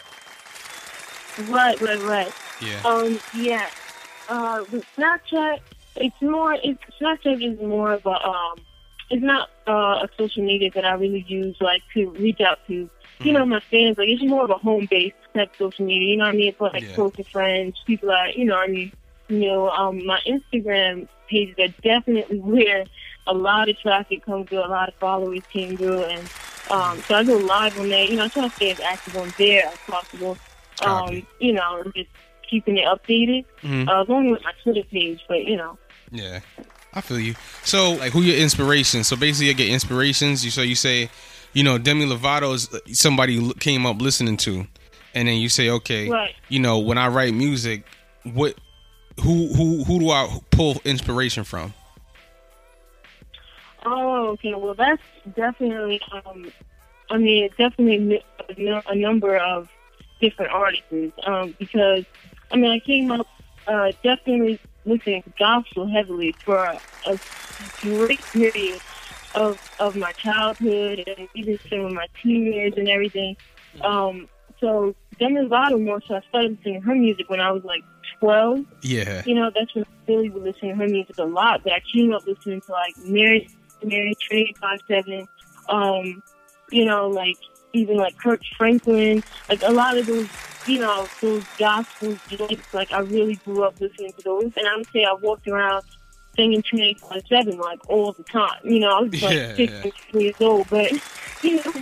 Right, 1.49 1.79
right, 1.81 2.01
right. 2.03 2.33
Yeah. 2.61 2.81
Um, 2.85 3.19
yeah. 3.35 3.67
Uh, 4.29 4.63
with 4.71 4.85
Snapchat, 4.97 5.59
it's 5.97 6.21
more. 6.21 6.53
It's 6.53 6.79
Snapchat 6.99 7.43
is 7.53 7.59
more 7.59 7.93
of 7.93 8.05
a. 8.05 8.09
Um, 8.27 8.59
it's 9.09 9.21
not 9.23 9.49
uh, 9.67 10.05
a 10.05 10.09
social 10.17 10.43
media 10.43 10.71
that 10.73 10.85
I 10.85 10.93
really 10.93 11.25
use 11.27 11.57
like 11.59 11.81
to 11.93 12.09
reach 12.11 12.39
out 12.41 12.59
to. 12.67 12.89
You 13.23 13.33
know, 13.33 13.45
my 13.45 13.59
fans. 13.69 13.97
Like 13.97 14.07
it's 14.09 14.23
more 14.23 14.45
of 14.45 14.49
a 14.49 14.57
home 14.57 14.87
based 14.89 15.15
type 15.35 15.51
social 15.57 15.85
media. 15.85 16.09
You 16.09 16.17
know 16.17 16.25
what 16.25 16.33
I 16.33 16.37
mean? 16.37 16.53
For 16.53 16.69
like 16.69 16.83
Yeah. 16.83 16.95
close 16.95 17.13
to 17.17 17.23
friends, 17.25 17.81
people 17.85 18.09
that 18.09 18.35
you 18.35 18.45
know. 18.45 18.55
what 18.55 18.69
I 18.69 18.71
mean, 18.71 18.91
you 19.27 19.39
know, 19.41 19.69
um, 19.69 20.05
my 20.05 20.19
Instagram 20.25 21.07
pages 21.29 21.55
are 21.59 21.73
definitely 21.83 22.39
where 22.39 22.85
a 23.27 23.33
lot 23.33 23.69
of 23.69 23.77
traffic 23.79 24.25
comes 24.25 24.49
through, 24.49 24.65
a 24.65 24.67
lot 24.67 24.89
of 24.89 24.95
followers 24.95 25.41
came 25.53 25.77
through, 25.77 26.03
and 26.03 26.29
um, 26.71 26.99
so 27.07 27.15
I 27.15 27.23
go 27.23 27.37
live 27.37 27.77
on 27.79 27.89
there. 27.89 28.05
You 28.05 28.15
know, 28.15 28.25
I 28.25 28.27
try 28.29 28.47
to 28.47 28.55
stay 28.55 28.71
as 28.71 28.79
active 28.79 29.17
on 29.17 29.31
there 29.37 29.67
as 29.67 29.77
possible. 29.87 30.37
Um, 30.83 31.27
you 31.39 31.53
know, 31.53 31.83
just 31.95 32.09
keeping 32.51 32.77
it 32.77 32.85
updated. 32.85 33.45
Mhm. 33.63 33.87
Uh, 33.89 34.03
going 34.03 34.29
with 34.29 34.43
my 34.43 34.51
Twitter 34.61 34.83
page, 34.91 35.21
but 35.27 35.45
you 35.45 35.57
know, 35.57 35.77
Yeah, 36.11 36.41
I 36.93 37.01
feel 37.01 37.19
you. 37.19 37.35
So, 37.63 37.93
like, 37.93 38.11
who 38.11 38.21
your 38.21 38.37
inspirations? 38.37 39.07
So 39.07 39.15
basically, 39.15 39.47
you 39.47 39.53
get 39.55 39.69
inspirations. 39.69 40.43
You 40.45 40.51
so 40.51 40.61
you 40.61 40.75
say, 40.75 41.09
you 41.53 41.63
know, 41.63 41.77
Demi 41.79 42.05
Lovato 42.05 42.53
is 42.53 42.69
somebody 42.99 43.39
l- 43.43 43.53
came 43.53 43.85
up 43.85 44.01
listening 44.01 44.37
to, 44.37 44.67
and 45.15 45.27
then 45.27 45.37
you 45.37 45.47
say, 45.49 45.69
okay, 45.69 46.09
Right. 46.09 46.35
you 46.49 46.59
know, 46.59 46.77
when 46.79 46.97
I 46.97 47.07
write 47.07 47.33
music, 47.33 47.83
what, 48.23 48.55
who, 49.23 49.53
who, 49.53 49.83
who 49.85 49.99
do 49.99 50.09
I 50.11 50.27
pull 50.51 50.81
inspiration 50.85 51.43
from? 51.45 51.73
Oh, 53.85 54.27
okay. 54.33 54.53
Well, 54.53 54.73
that's 54.75 55.01
definitely. 55.35 56.01
Um, 56.11 56.51
I 57.09 57.17
mean, 57.17 57.49
definitely 57.57 58.21
a 58.49 58.81
a 58.89 58.95
number 58.95 59.35
of 59.37 59.69
different 60.21 60.51
artists. 60.51 60.85
Um, 61.25 61.55
because 61.59 62.05
I 62.51 62.57
mean, 62.57 62.71
I 62.71 62.79
came 62.79 63.11
up 63.11 63.27
uh, 63.67 63.91
definitely 64.03 64.59
listening 64.85 65.23
to 65.23 65.33
gospel 65.37 65.87
heavily 65.87 66.33
for 66.43 66.57
a, 66.57 66.79
a 67.07 67.19
great 67.81 68.21
period 68.21 68.79
of 69.35 69.59
of 69.79 69.95
my 69.95 70.11
childhood 70.13 71.03
and 71.07 71.27
even 71.35 71.59
some 71.69 71.81
of 71.81 71.93
my 71.93 72.07
teen 72.21 72.51
years 72.51 72.73
and 72.75 72.89
everything. 72.89 73.37
Um, 73.81 74.27
so 74.59 74.95
Demi 75.19 75.41
Lovato 75.41 75.81
more, 75.83 76.01
so 76.07 76.15
I 76.15 76.21
started 76.29 76.57
listening 76.57 76.81
to 76.81 76.87
her 76.87 76.95
music 76.95 77.29
when 77.29 77.39
I 77.39 77.51
was 77.51 77.63
like 77.63 77.83
12. 78.19 78.65
Yeah. 78.83 79.23
You 79.25 79.35
know, 79.35 79.51
that's 79.53 79.73
when 79.73 79.85
I 79.85 80.11
really 80.11 80.29
was 80.29 80.43
listening 80.43 80.71
to 80.71 80.77
her 80.77 80.87
music 80.87 81.17
a 81.17 81.23
lot. 81.23 81.63
But 81.63 81.73
I 81.73 81.81
came 81.93 82.13
up 82.13 82.25
listening 82.25 82.61
to 82.61 82.71
like 82.71 82.97
Mary, 83.05 83.49
Mary 83.83 84.15
Trey, 84.19 84.53
Five 84.59 84.79
Seven, 84.87 85.27
um, 85.69 86.21
you 86.71 86.85
know, 86.85 87.07
like 87.07 87.37
even 87.73 87.97
like 87.97 88.17
Kirk 88.17 88.41
Franklin, 88.57 89.23
like 89.49 89.61
a 89.63 89.71
lot 89.71 89.97
of 89.97 90.05
those, 90.05 90.27
you 90.67 90.79
know, 90.79 91.07
those 91.21 91.43
gospel 91.57 92.15
joints. 92.27 92.73
Like 92.73 92.91
I 92.91 92.99
really 92.99 93.35
grew 93.35 93.63
up 93.63 93.75
listening 93.79 94.13
to 94.13 94.21
those, 94.21 94.51
and 94.55 94.67
I 94.67 94.77
would 94.77 94.87
say 94.93 95.03
I 95.03 95.13
walked 95.13 95.47
around 95.47 95.83
singing 96.35 96.63
24 96.63 97.17
7 97.27 97.57
like 97.57 97.79
all 97.89 98.13
the 98.13 98.23
time. 98.23 98.59
You 98.63 98.79
know, 98.79 98.89
I 98.89 99.01
was 99.01 99.21
like 99.21 99.35
Yeah, 99.35 99.55
six 99.55 99.73
yeah. 99.83 100.19
years 100.19 100.35
old, 100.39 100.69
but 100.69 100.91
you 101.43 101.55
know, 101.57 101.73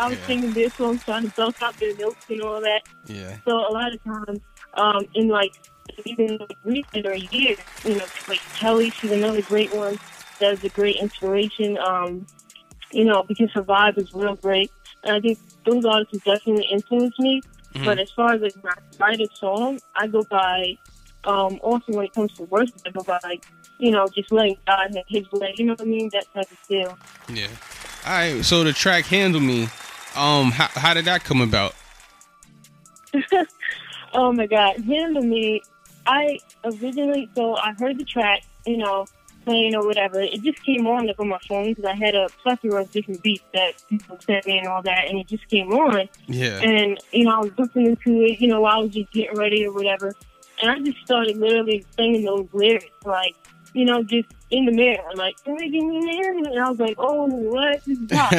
I, 0.00 0.08
was 0.08 0.18
Yeah. 0.18 0.26
singing 0.26 0.52
their 0.52 0.70
songs, 0.70 1.02
trying 1.04 1.22
to 1.24 1.30
belt 1.36 1.56
out 1.62 1.78
their 1.78 1.94
notes 1.96 2.20
and 2.28 2.42
all 2.42 2.60
that. 2.60 2.82
Yeah. 3.06 3.36
So 3.44 3.52
a 3.52 3.72
lot 3.72 3.92
of 3.94 4.02
times, 4.04 4.40
um, 4.74 5.06
in 5.14 5.28
like 5.28 5.52
even 6.04 6.38
like 6.38 6.56
recent 6.64 7.06
or 7.06 7.14
years, 7.14 7.58
you 7.84 7.96
know, 7.96 8.04
like 8.28 8.40
Kelly, 8.58 8.90
she's 8.90 9.12
another 9.12 9.42
great 9.42 9.74
one. 9.74 9.98
That's 10.40 10.62
a 10.64 10.68
great 10.68 10.96
inspiration. 10.96 11.78
Um, 11.78 12.26
you 12.90 13.04
know, 13.04 13.22
because 13.22 13.50
her 13.52 13.62
vibe 13.62 13.98
is 13.98 14.12
real 14.12 14.34
great, 14.36 14.70
and 15.02 15.16
I 15.16 15.20
think 15.20 15.38
those 15.64 15.84
artists 15.84 16.24
definitely 16.24 16.66
influenced 16.70 17.18
me. 17.18 17.42
Mhm. 17.74 17.84
But 17.84 17.98
as 17.98 18.10
far 18.10 18.34
as 18.34 18.40
like 18.40 18.54
my 18.62 18.74
write 18.98 19.30
song, 19.38 19.80
I 19.96 20.06
go 20.06 20.22
by. 20.24 20.78
Um, 21.24 21.58
also, 21.62 21.92
when 21.92 22.04
it 22.04 22.14
comes 22.14 22.32
to 22.34 22.42
words, 22.44 22.70
I 22.86 22.90
go 22.90 23.02
by 23.02 23.18
like, 23.24 23.46
you 23.78 23.90
know, 23.90 24.08
just 24.08 24.30
letting 24.30 24.58
God 24.66 24.94
have 24.94 25.04
His 25.08 25.30
way. 25.32 25.54
You 25.56 25.64
know 25.64 25.72
what 25.72 25.80
I 25.80 25.84
mean? 25.84 26.10
That 26.12 26.26
type 26.34 26.50
of 26.50 26.58
feel. 26.58 26.98
Yeah. 27.28 27.46
All 28.06 28.12
right. 28.12 28.44
So 28.44 28.62
the 28.62 28.72
track 28.72 29.06
"Handle 29.06 29.40
Me," 29.40 29.62
um, 30.14 30.50
how, 30.50 30.68
how 30.74 30.94
did 30.94 31.06
that 31.06 31.24
come 31.24 31.40
about? 31.40 31.74
oh 34.12 34.32
my 34.32 34.46
god, 34.46 34.76
handle 34.84 35.22
me. 35.22 35.62
I 36.06 36.38
originally 36.64 37.30
so 37.34 37.56
I 37.56 37.72
heard 37.72 37.98
the 37.98 38.04
track, 38.04 38.42
you 38.66 38.76
know, 38.76 39.06
playing 39.44 39.74
or 39.74 39.84
whatever. 39.86 40.20
It 40.20 40.42
just 40.42 40.62
came 40.64 40.86
on 40.86 41.06
like 41.06 41.18
on 41.20 41.28
my 41.28 41.38
phone 41.48 41.70
because 41.70 41.84
I 41.84 41.94
had 41.94 42.14
a 42.14 42.28
plethora 42.42 42.82
of 42.82 42.90
different 42.90 43.22
beats 43.22 43.44
that 43.52 43.72
people 43.88 44.18
sent 44.20 44.46
me 44.46 44.58
and 44.58 44.66
all 44.66 44.82
that, 44.82 45.08
and 45.08 45.18
it 45.18 45.26
just 45.28 45.46
came 45.48 45.72
on. 45.72 46.08
Yeah. 46.26 46.60
And 46.60 46.98
you 47.12 47.24
know, 47.24 47.36
I 47.36 47.38
was 47.40 47.52
listening 47.58 47.96
to 47.96 48.10
it, 48.22 48.40
you 48.40 48.48
know, 48.48 48.60
while 48.60 48.78
I 48.78 48.82
was 48.82 48.90
just 48.92 49.12
getting 49.12 49.36
ready 49.36 49.66
or 49.66 49.72
whatever, 49.72 50.14
and 50.62 50.70
I 50.70 50.78
just 50.80 50.98
started 51.04 51.36
literally 51.36 51.84
singing 51.96 52.24
those 52.24 52.46
lyrics, 52.52 52.86
like, 53.04 53.34
you 53.72 53.84
know, 53.84 54.02
just 54.02 54.28
in 54.50 54.66
the 54.66 54.72
mirror, 54.72 55.02
like, 55.16 55.34
"Can 55.44 55.56
we 55.56 55.68
give 55.68 55.82
me 55.84 55.96
an 55.98 56.36
and 56.46 56.60
I 56.60 56.70
was 56.70 56.78
like, 56.78 56.94
"Oh, 56.98 57.26
what? 57.26 57.84
This 57.84 57.98
is 57.98 58.10
hot." 58.12 58.32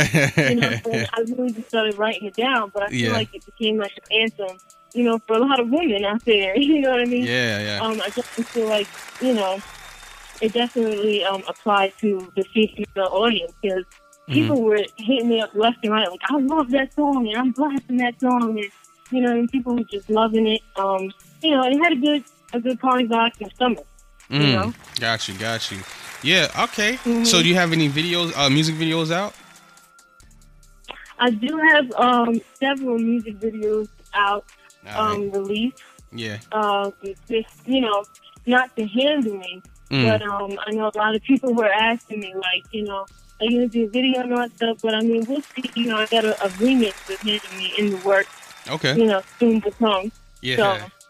you 0.50 0.56
know, 0.56 0.70
and 0.92 1.10
I 1.14 1.22
really 1.28 1.52
just 1.52 1.68
started 1.68 1.98
writing 1.98 2.28
it 2.28 2.36
down. 2.36 2.72
But 2.74 2.84
I 2.84 2.88
feel 2.90 3.10
Yeah. 3.10 3.14
like 3.14 3.34
it 3.36 3.46
became 3.46 3.78
like 3.78 3.92
an 3.98 4.22
anthem, 4.22 4.58
you 4.94 5.04
know, 5.04 5.20
for 5.28 5.36
a 5.36 5.40
lot 5.40 5.60
of 5.60 5.70
women 5.70 6.06
out 6.06 6.24
there. 6.24 6.56
You 6.58 6.80
know 6.80 6.92
what 6.92 7.02
I 7.02 7.06
mean? 7.06 7.26
yeah. 7.26 7.60
Yeah. 7.60 7.82
Um, 7.82 8.00
I 8.02 8.10
just 8.12 8.30
feel 8.30 8.68
like, 8.70 8.88
you 9.22 9.34
know, 9.34 9.58
it 10.42 10.54
definitely 10.54 11.24
um 11.24 11.44
applies 11.48 11.92
to 12.02 12.32
the 12.36 12.44
female 12.54 13.10
audience 13.12 13.54
because 13.62 13.84
Mm-hmm. 14.28 14.40
people 14.40 14.62
were 14.64 14.80
hitting 14.98 15.30
me 15.30 15.40
up 15.40 15.52
left 15.54 15.78
and 15.84 15.92
right, 15.94 16.10
like, 16.10 16.20
I 16.28 16.40
love 16.40 16.72
that 16.72 16.92
song 16.96 17.28
and 17.28 17.38
I'm 17.38 17.52
blasting 17.52 17.98
that 17.98 18.20
song, 18.20 18.58
and 18.58 18.72
you 19.12 19.22
know, 19.22 19.32
and 19.38 19.48
people 19.52 19.76
were 19.76 19.84
just 19.84 20.10
loving 20.10 20.48
it. 20.48 20.62
Um, 20.78 21.12
you 21.44 21.52
know, 21.52 21.64
it 21.64 21.78
had 21.78 21.94
a 21.94 21.96
good 21.96 22.24
a 22.54 22.60
good 22.60 22.80
party 22.80 23.06
vibe 23.06 23.32
in 23.40 23.50
the 23.50 23.54
summer. 23.60 23.84
Mm, 24.32 24.42
you 24.42 24.52
know? 24.56 24.74
Got 25.00 25.28
you. 25.28 25.36
Got 25.36 25.70
you. 25.72 25.78
Yeah. 26.24 26.48
Okay. 26.64 26.94
Mhm. 27.04 27.24
So 27.28 27.44
do 27.44 27.48
you 27.48 27.54
have 27.54 27.72
any 27.72 27.88
videos, 27.88 28.36
uh, 28.36 28.50
music 28.50 28.74
videos 28.76 29.12
out? 29.12 29.36
I 31.20 31.30
do 31.30 31.58
have 31.72 31.92
um 31.94 32.42
several 32.60 32.98
music 32.98 33.40
videos 33.40 33.88
out 34.16 34.46
right. 34.84 34.98
um 34.98 35.30
released. 35.32 35.78
Yeah. 36.12 36.38
uh, 36.52 36.92
just 37.30 37.50
you 37.66 37.82
know, 37.82 38.06
not 38.48 38.76
to 38.78 38.88
handle 38.88 39.38
me, 39.38 39.62
Mm. 39.90 40.04
but 40.10 40.22
um, 40.24 40.60
I 40.66 40.72
know 40.72 40.92
a 40.94 40.98
lot 40.98 41.16
of 41.16 41.22
people 41.24 41.54
were 41.54 41.70
asking 41.72 42.20
me 42.20 42.34
like, 42.36 42.64
you 42.72 42.84
know, 42.84 43.06
are 43.40 43.46
you 43.46 43.52
gonna 43.60 43.68
do 43.68 43.86
a 43.86 43.90
video 43.90 44.22
and 44.22 44.34
all 44.34 44.40
that 44.40 44.56
stuff? 44.56 44.78
But 44.82 44.96
I 44.96 45.02
mean, 45.02 45.26
we'll 45.28 45.42
see. 45.42 45.70
You 45.76 45.88
know, 45.88 45.98
I 45.98 46.06
got 46.08 46.26
a, 46.26 46.32
a 46.44 46.50
remix 46.50 47.10
of 47.14 47.20
handle 47.22 47.58
me 47.58 47.74
in 47.78 47.90
the 47.92 47.98
works. 48.08 48.30
Okay. 48.70 48.96
You 48.98 49.06
know, 49.06 49.22
soon 49.40 49.62
to 49.62 49.72
come. 49.72 50.12
Yeah. 50.42 50.56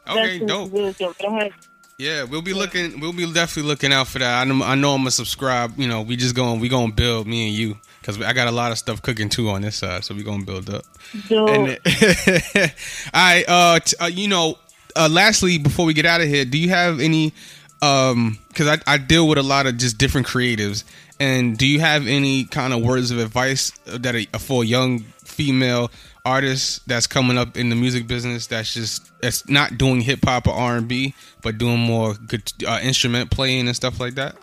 So 0.07 0.13
Okay. 0.13 0.39
Dope. 0.45 0.71
really 0.73 0.93
dope. 0.93 1.15
I 1.27 1.31
have 1.43 1.51
Yeah, 1.97 2.23
we'll 2.25 2.41
be 2.41 2.53
looking. 2.53 2.99
We'll 2.99 3.13
be 3.13 3.31
definitely 3.31 3.69
looking 3.69 3.93
out 3.93 4.07
for 4.07 4.19
that. 4.19 4.41
I 4.41 4.43
know, 4.43 4.63
I 4.65 4.75
know 4.75 4.91
I'm 4.93 4.99
gonna 5.01 5.11
subscribe. 5.11 5.79
You 5.79 5.87
know, 5.87 6.01
we 6.01 6.15
just 6.15 6.35
going. 6.35 6.59
We 6.59 6.67
gonna 6.67 6.91
build 6.91 7.27
me 7.27 7.47
and 7.47 7.55
you 7.55 7.77
because 8.01 8.21
I 8.21 8.33
got 8.33 8.47
a 8.47 8.51
lot 8.51 8.71
of 8.71 8.77
stuff 8.77 9.01
cooking 9.01 9.29
too 9.29 9.49
on 9.49 9.61
this 9.61 9.77
side. 9.77 10.03
So 10.03 10.13
we 10.13 10.23
gonna 10.23 10.43
build 10.45 10.69
up. 10.69 10.83
dope. 11.29 11.49
And 11.49 11.67
then- 11.85 12.71
right. 13.13 13.45
Uh, 13.47 13.79
t- 13.79 13.95
uh, 13.99 14.05
you 14.07 14.27
know, 14.27 14.57
uh, 14.95 15.09
lastly, 15.11 15.57
before 15.57 15.85
we 15.85 15.93
get 15.93 16.05
out 16.05 16.21
of 16.21 16.27
here, 16.27 16.45
do 16.45 16.57
you 16.57 16.69
have 16.69 16.99
any? 16.99 17.33
Um, 17.81 18.39
because 18.47 18.67
I, 18.67 18.77
I 18.87 18.97
deal 18.97 19.27
with 19.27 19.37
a 19.37 19.43
lot 19.43 19.67
of 19.67 19.77
just 19.77 19.97
different 19.97 20.27
creatives, 20.27 20.83
and 21.19 21.57
do 21.57 21.67
you 21.67 21.81
have 21.81 22.07
any 22.07 22.45
kind 22.45 22.73
of 22.73 22.81
words 22.81 23.11
of 23.11 23.19
advice 23.19 23.71
that 23.85 24.15
a, 24.15 24.25
for 24.39 24.63
a 24.63 24.65
young 24.65 25.01
female 25.23 25.91
artist 26.25 26.87
that's 26.87 27.05
coming 27.05 27.37
up 27.37 27.55
in 27.55 27.69
the 27.69 27.75
music 27.75 28.07
business 28.07 28.47
that's 28.47 28.73
just 28.73 29.11
that's 29.21 29.47
not 29.47 29.77
doing 29.77 30.01
hip 30.01 30.19
hop 30.23 30.47
or 30.47 30.53
R 30.53 30.77
and 30.77 30.87
B, 30.87 31.13
but 31.41 31.57
doing 31.57 31.79
more 31.79 32.15
good 32.15 32.51
uh, 32.67 32.79
instrument 32.81 33.29
playing 33.29 33.67
and 33.67 33.75
stuff 33.75 33.99
like 33.99 34.15
that? 34.15 34.35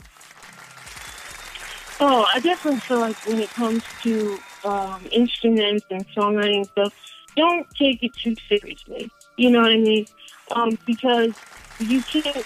Oh, 2.01 2.27
I 2.33 2.41
definitely 2.41 2.81
feel 2.81 2.99
like 2.99 3.17
when 3.27 3.39
it 3.39 3.51
comes 3.51 3.83
to 4.03 4.39
um, 4.65 5.07
instruments 5.11 5.85
and 5.91 6.07
songwriting 6.09 6.57
and 6.57 6.67
stuff, 6.67 6.95
don't 7.37 7.67
take 7.77 8.03
it 8.03 8.13
too 8.15 8.35
seriously. 8.49 9.11
You 9.37 9.51
know 9.51 9.61
what 9.61 9.73
I 9.73 9.79
mean? 9.79 10.07
Um, 10.51 10.79
because 10.85 11.33
you 11.79 12.03
can't, 12.03 12.45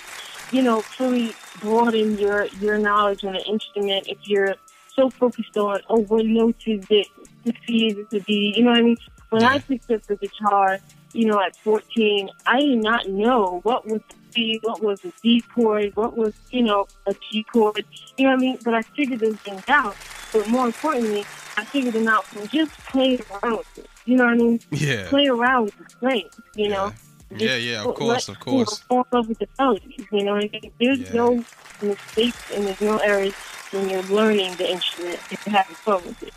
you 0.52 0.62
know, 0.62 0.80
fully 0.80 1.34
broaden 1.60 2.18
your 2.18 2.46
your 2.60 2.78
knowledge 2.78 3.24
on 3.24 3.36
an 3.36 3.42
instrument 3.42 4.08
if 4.08 4.18
you're 4.24 4.54
so 4.94 5.10
focused 5.10 5.56
on 5.56 5.80
oh, 5.88 6.00
what 6.02 6.24
notes 6.24 6.64
is 6.66 6.84
it? 6.90 7.06
The 7.44 7.54
C 7.66 7.86
is 7.88 8.24
D? 8.24 8.54
You 8.56 8.64
know 8.64 8.70
what 8.70 8.78
I 8.78 8.82
mean? 8.82 8.96
When 9.30 9.42
I 9.42 9.58
picked 9.58 9.90
up 9.90 10.02
the 10.04 10.16
guitar, 10.16 10.78
you 11.12 11.26
know, 11.26 11.40
at 11.40 11.56
14, 11.56 12.30
I 12.46 12.60
did 12.60 12.82
not 12.82 13.08
know 13.08 13.60
what 13.64 13.86
was 13.86 14.00
the 14.08 14.32
C, 14.32 14.60
what 14.62 14.82
was 14.82 15.04
a 15.04 15.12
D 15.22 15.40
chord, 15.40 15.94
what 15.96 16.16
was, 16.16 16.34
you 16.50 16.62
know, 16.62 16.86
a 17.06 17.14
G 17.14 17.44
chord. 17.52 17.84
You 18.16 18.26
know 18.26 18.32
what 18.32 18.38
I 18.38 18.40
mean? 18.40 18.58
But 18.64 18.74
I 18.74 18.82
figured 18.82 19.20
those 19.20 19.36
things 19.36 19.62
out. 19.68 19.96
But 20.32 20.48
more 20.48 20.66
importantly, 20.66 21.24
I 21.56 21.64
figured 21.64 21.94
them 21.94 22.08
out 22.08 22.24
from 22.24 22.46
just 22.48 22.72
playing 22.78 23.20
around 23.30 23.58
with 23.58 23.78
it. 23.78 23.88
You 24.04 24.16
know 24.16 24.24
what 24.24 24.34
I 24.34 24.36
mean? 24.36 24.60
Yeah. 24.70 25.08
Play 25.08 25.26
around 25.26 25.64
with 25.64 25.78
the 25.78 25.90
strings, 25.90 26.40
you 26.54 26.68
know? 26.68 26.92
Yeah, 27.30 27.56
yeah, 27.56 27.80
of 27.80 27.86
let- 27.86 27.96
course, 27.96 28.28
of 28.28 28.36
you 28.46 28.52
know, 28.52 28.64
course. 28.64 28.78
fall 28.88 29.06
with 29.12 29.38
the 29.38 29.48
melodies, 29.58 30.06
you 30.12 30.22
know? 30.24 30.34
what 30.34 30.44
I 30.44 30.48
mean? 30.52 30.72
There's 30.80 31.00
Yeah. 31.00 31.12
no 31.12 31.44
mistakes 31.82 32.38
and 32.54 32.66
there's 32.66 32.80
no 32.80 32.98
errors 32.98 33.34
when 33.72 33.88
you're 33.88 34.02
learning 34.04 34.54
the 34.56 34.70
instrument 34.70 35.18
if 35.30 35.44
you're 35.46 35.56
having 35.56 35.74
fun 35.76 36.02
with 36.04 36.22
it. 36.22 36.32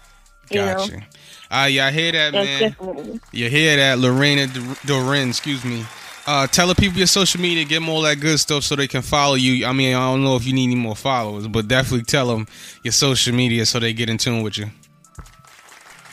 You 0.50 0.62
know? 0.66 0.74
Gotcha. 0.78 1.04
Ah, 1.52 1.66
yeah, 1.68 1.86
I 1.88 1.92
hear 1.92 2.12
that, 2.14 2.32
That's 2.34 2.46
man. 2.46 2.60
definitely. 2.72 3.20
You 3.32 3.50
hear 3.50 3.76
that, 3.78 4.00
Lorena 4.00 4.48
Doreen, 4.86 5.30
excuse 5.30 5.64
me. 5.64 5.86
Uh, 6.26 6.46
tell 6.48 6.68
the 6.68 6.76
people 6.76 6.98
your 6.98 7.08
social 7.08 7.40
media, 7.42 7.64
give 7.66 7.82
them 7.82 7.90
all 7.90 8.02
that 8.02 8.20
good 8.20 8.40
stuff 8.40 8.64
so 8.64 8.76
they 8.76 8.88
can 8.88 9.02
follow 9.02 9.36
you. 9.36 9.66
I 9.66 9.72
mean, 9.74 9.96
I 9.96 10.00
don't 10.12 10.24
know 10.24 10.36
if 10.36 10.46
you 10.46 10.54
need 10.54 10.66
any 10.66 10.76
more 10.76 10.96
followers, 10.96 11.48
but 11.48 11.68
definitely 11.68 12.04
tell 12.06 12.28
them 12.28 12.48
your 12.84 12.92
social 12.92 13.34
media 13.34 13.66
so 13.66 13.80
they 13.80 13.94
get 13.94 14.10
in 14.10 14.18
tune 14.18 14.42
with 14.44 14.58
you. 14.58 14.70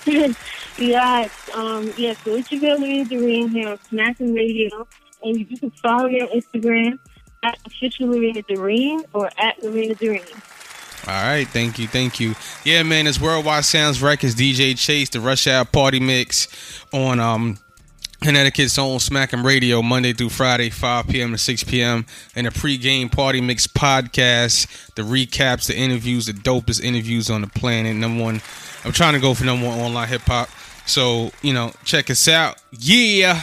yeah, 0.78 1.28
um, 1.54 1.92
yeah, 1.96 2.14
so 2.24 2.34
it's 2.34 2.50
your 2.52 2.60
girl 2.60 2.80
Lorena 2.80 3.04
Doreen 3.04 3.48
here 3.48 3.68
on 3.68 3.78
Smacking 3.88 4.34
Radio. 4.34 4.86
And 5.22 5.38
you 5.38 5.56
can 5.56 5.70
follow 5.70 6.08
me 6.08 6.20
on 6.20 6.28
Instagram 6.28 6.98
at 7.42 7.58
official 7.66 8.08
Lorena 8.08 8.42
Doreen 8.42 9.02
or 9.12 9.30
at 9.38 9.62
Lorena 9.62 9.94
Doreen. 9.94 10.22
All 11.06 11.14
right, 11.14 11.46
thank 11.46 11.78
you, 11.78 11.86
thank 11.86 12.18
you. 12.18 12.34
Yeah, 12.64 12.82
man, 12.82 13.06
it's 13.06 13.20
Worldwide 13.20 13.64
Sounds 13.64 14.02
Records, 14.02 14.34
DJ 14.34 14.76
Chase, 14.76 15.08
the 15.08 15.20
Rush 15.20 15.46
Hour 15.46 15.64
Party 15.64 16.00
Mix 16.00 16.84
on 16.92 17.20
um 17.20 17.58
Connecticut's 18.22 18.78
own 18.78 18.98
Smackin' 18.98 19.44
Radio, 19.44 19.82
Monday 19.82 20.12
through 20.12 20.30
Friday, 20.30 20.70
5 20.70 21.08
p.m. 21.08 21.32
to 21.32 21.38
6 21.38 21.64
p.m. 21.64 22.06
And 22.34 22.46
a 22.46 22.50
pregame 22.50 23.12
party 23.12 23.40
mix 23.40 23.66
podcast, 23.66 24.94
the 24.94 25.02
recaps, 25.02 25.66
the 25.66 25.76
interviews, 25.76 26.26
the 26.26 26.32
dopest 26.32 26.82
interviews 26.82 27.30
on 27.30 27.42
the 27.42 27.46
planet. 27.46 27.94
Number 27.94 28.22
one, 28.22 28.40
I'm 28.84 28.92
trying 28.92 29.12
to 29.14 29.20
go 29.20 29.34
for 29.34 29.44
number 29.44 29.68
one 29.68 29.78
online 29.78 30.08
hip 30.08 30.22
hop. 30.22 30.48
So, 30.86 31.30
you 31.42 31.52
know, 31.52 31.72
check 31.84 32.10
us 32.10 32.28
out. 32.28 32.56
Yeah. 32.72 33.42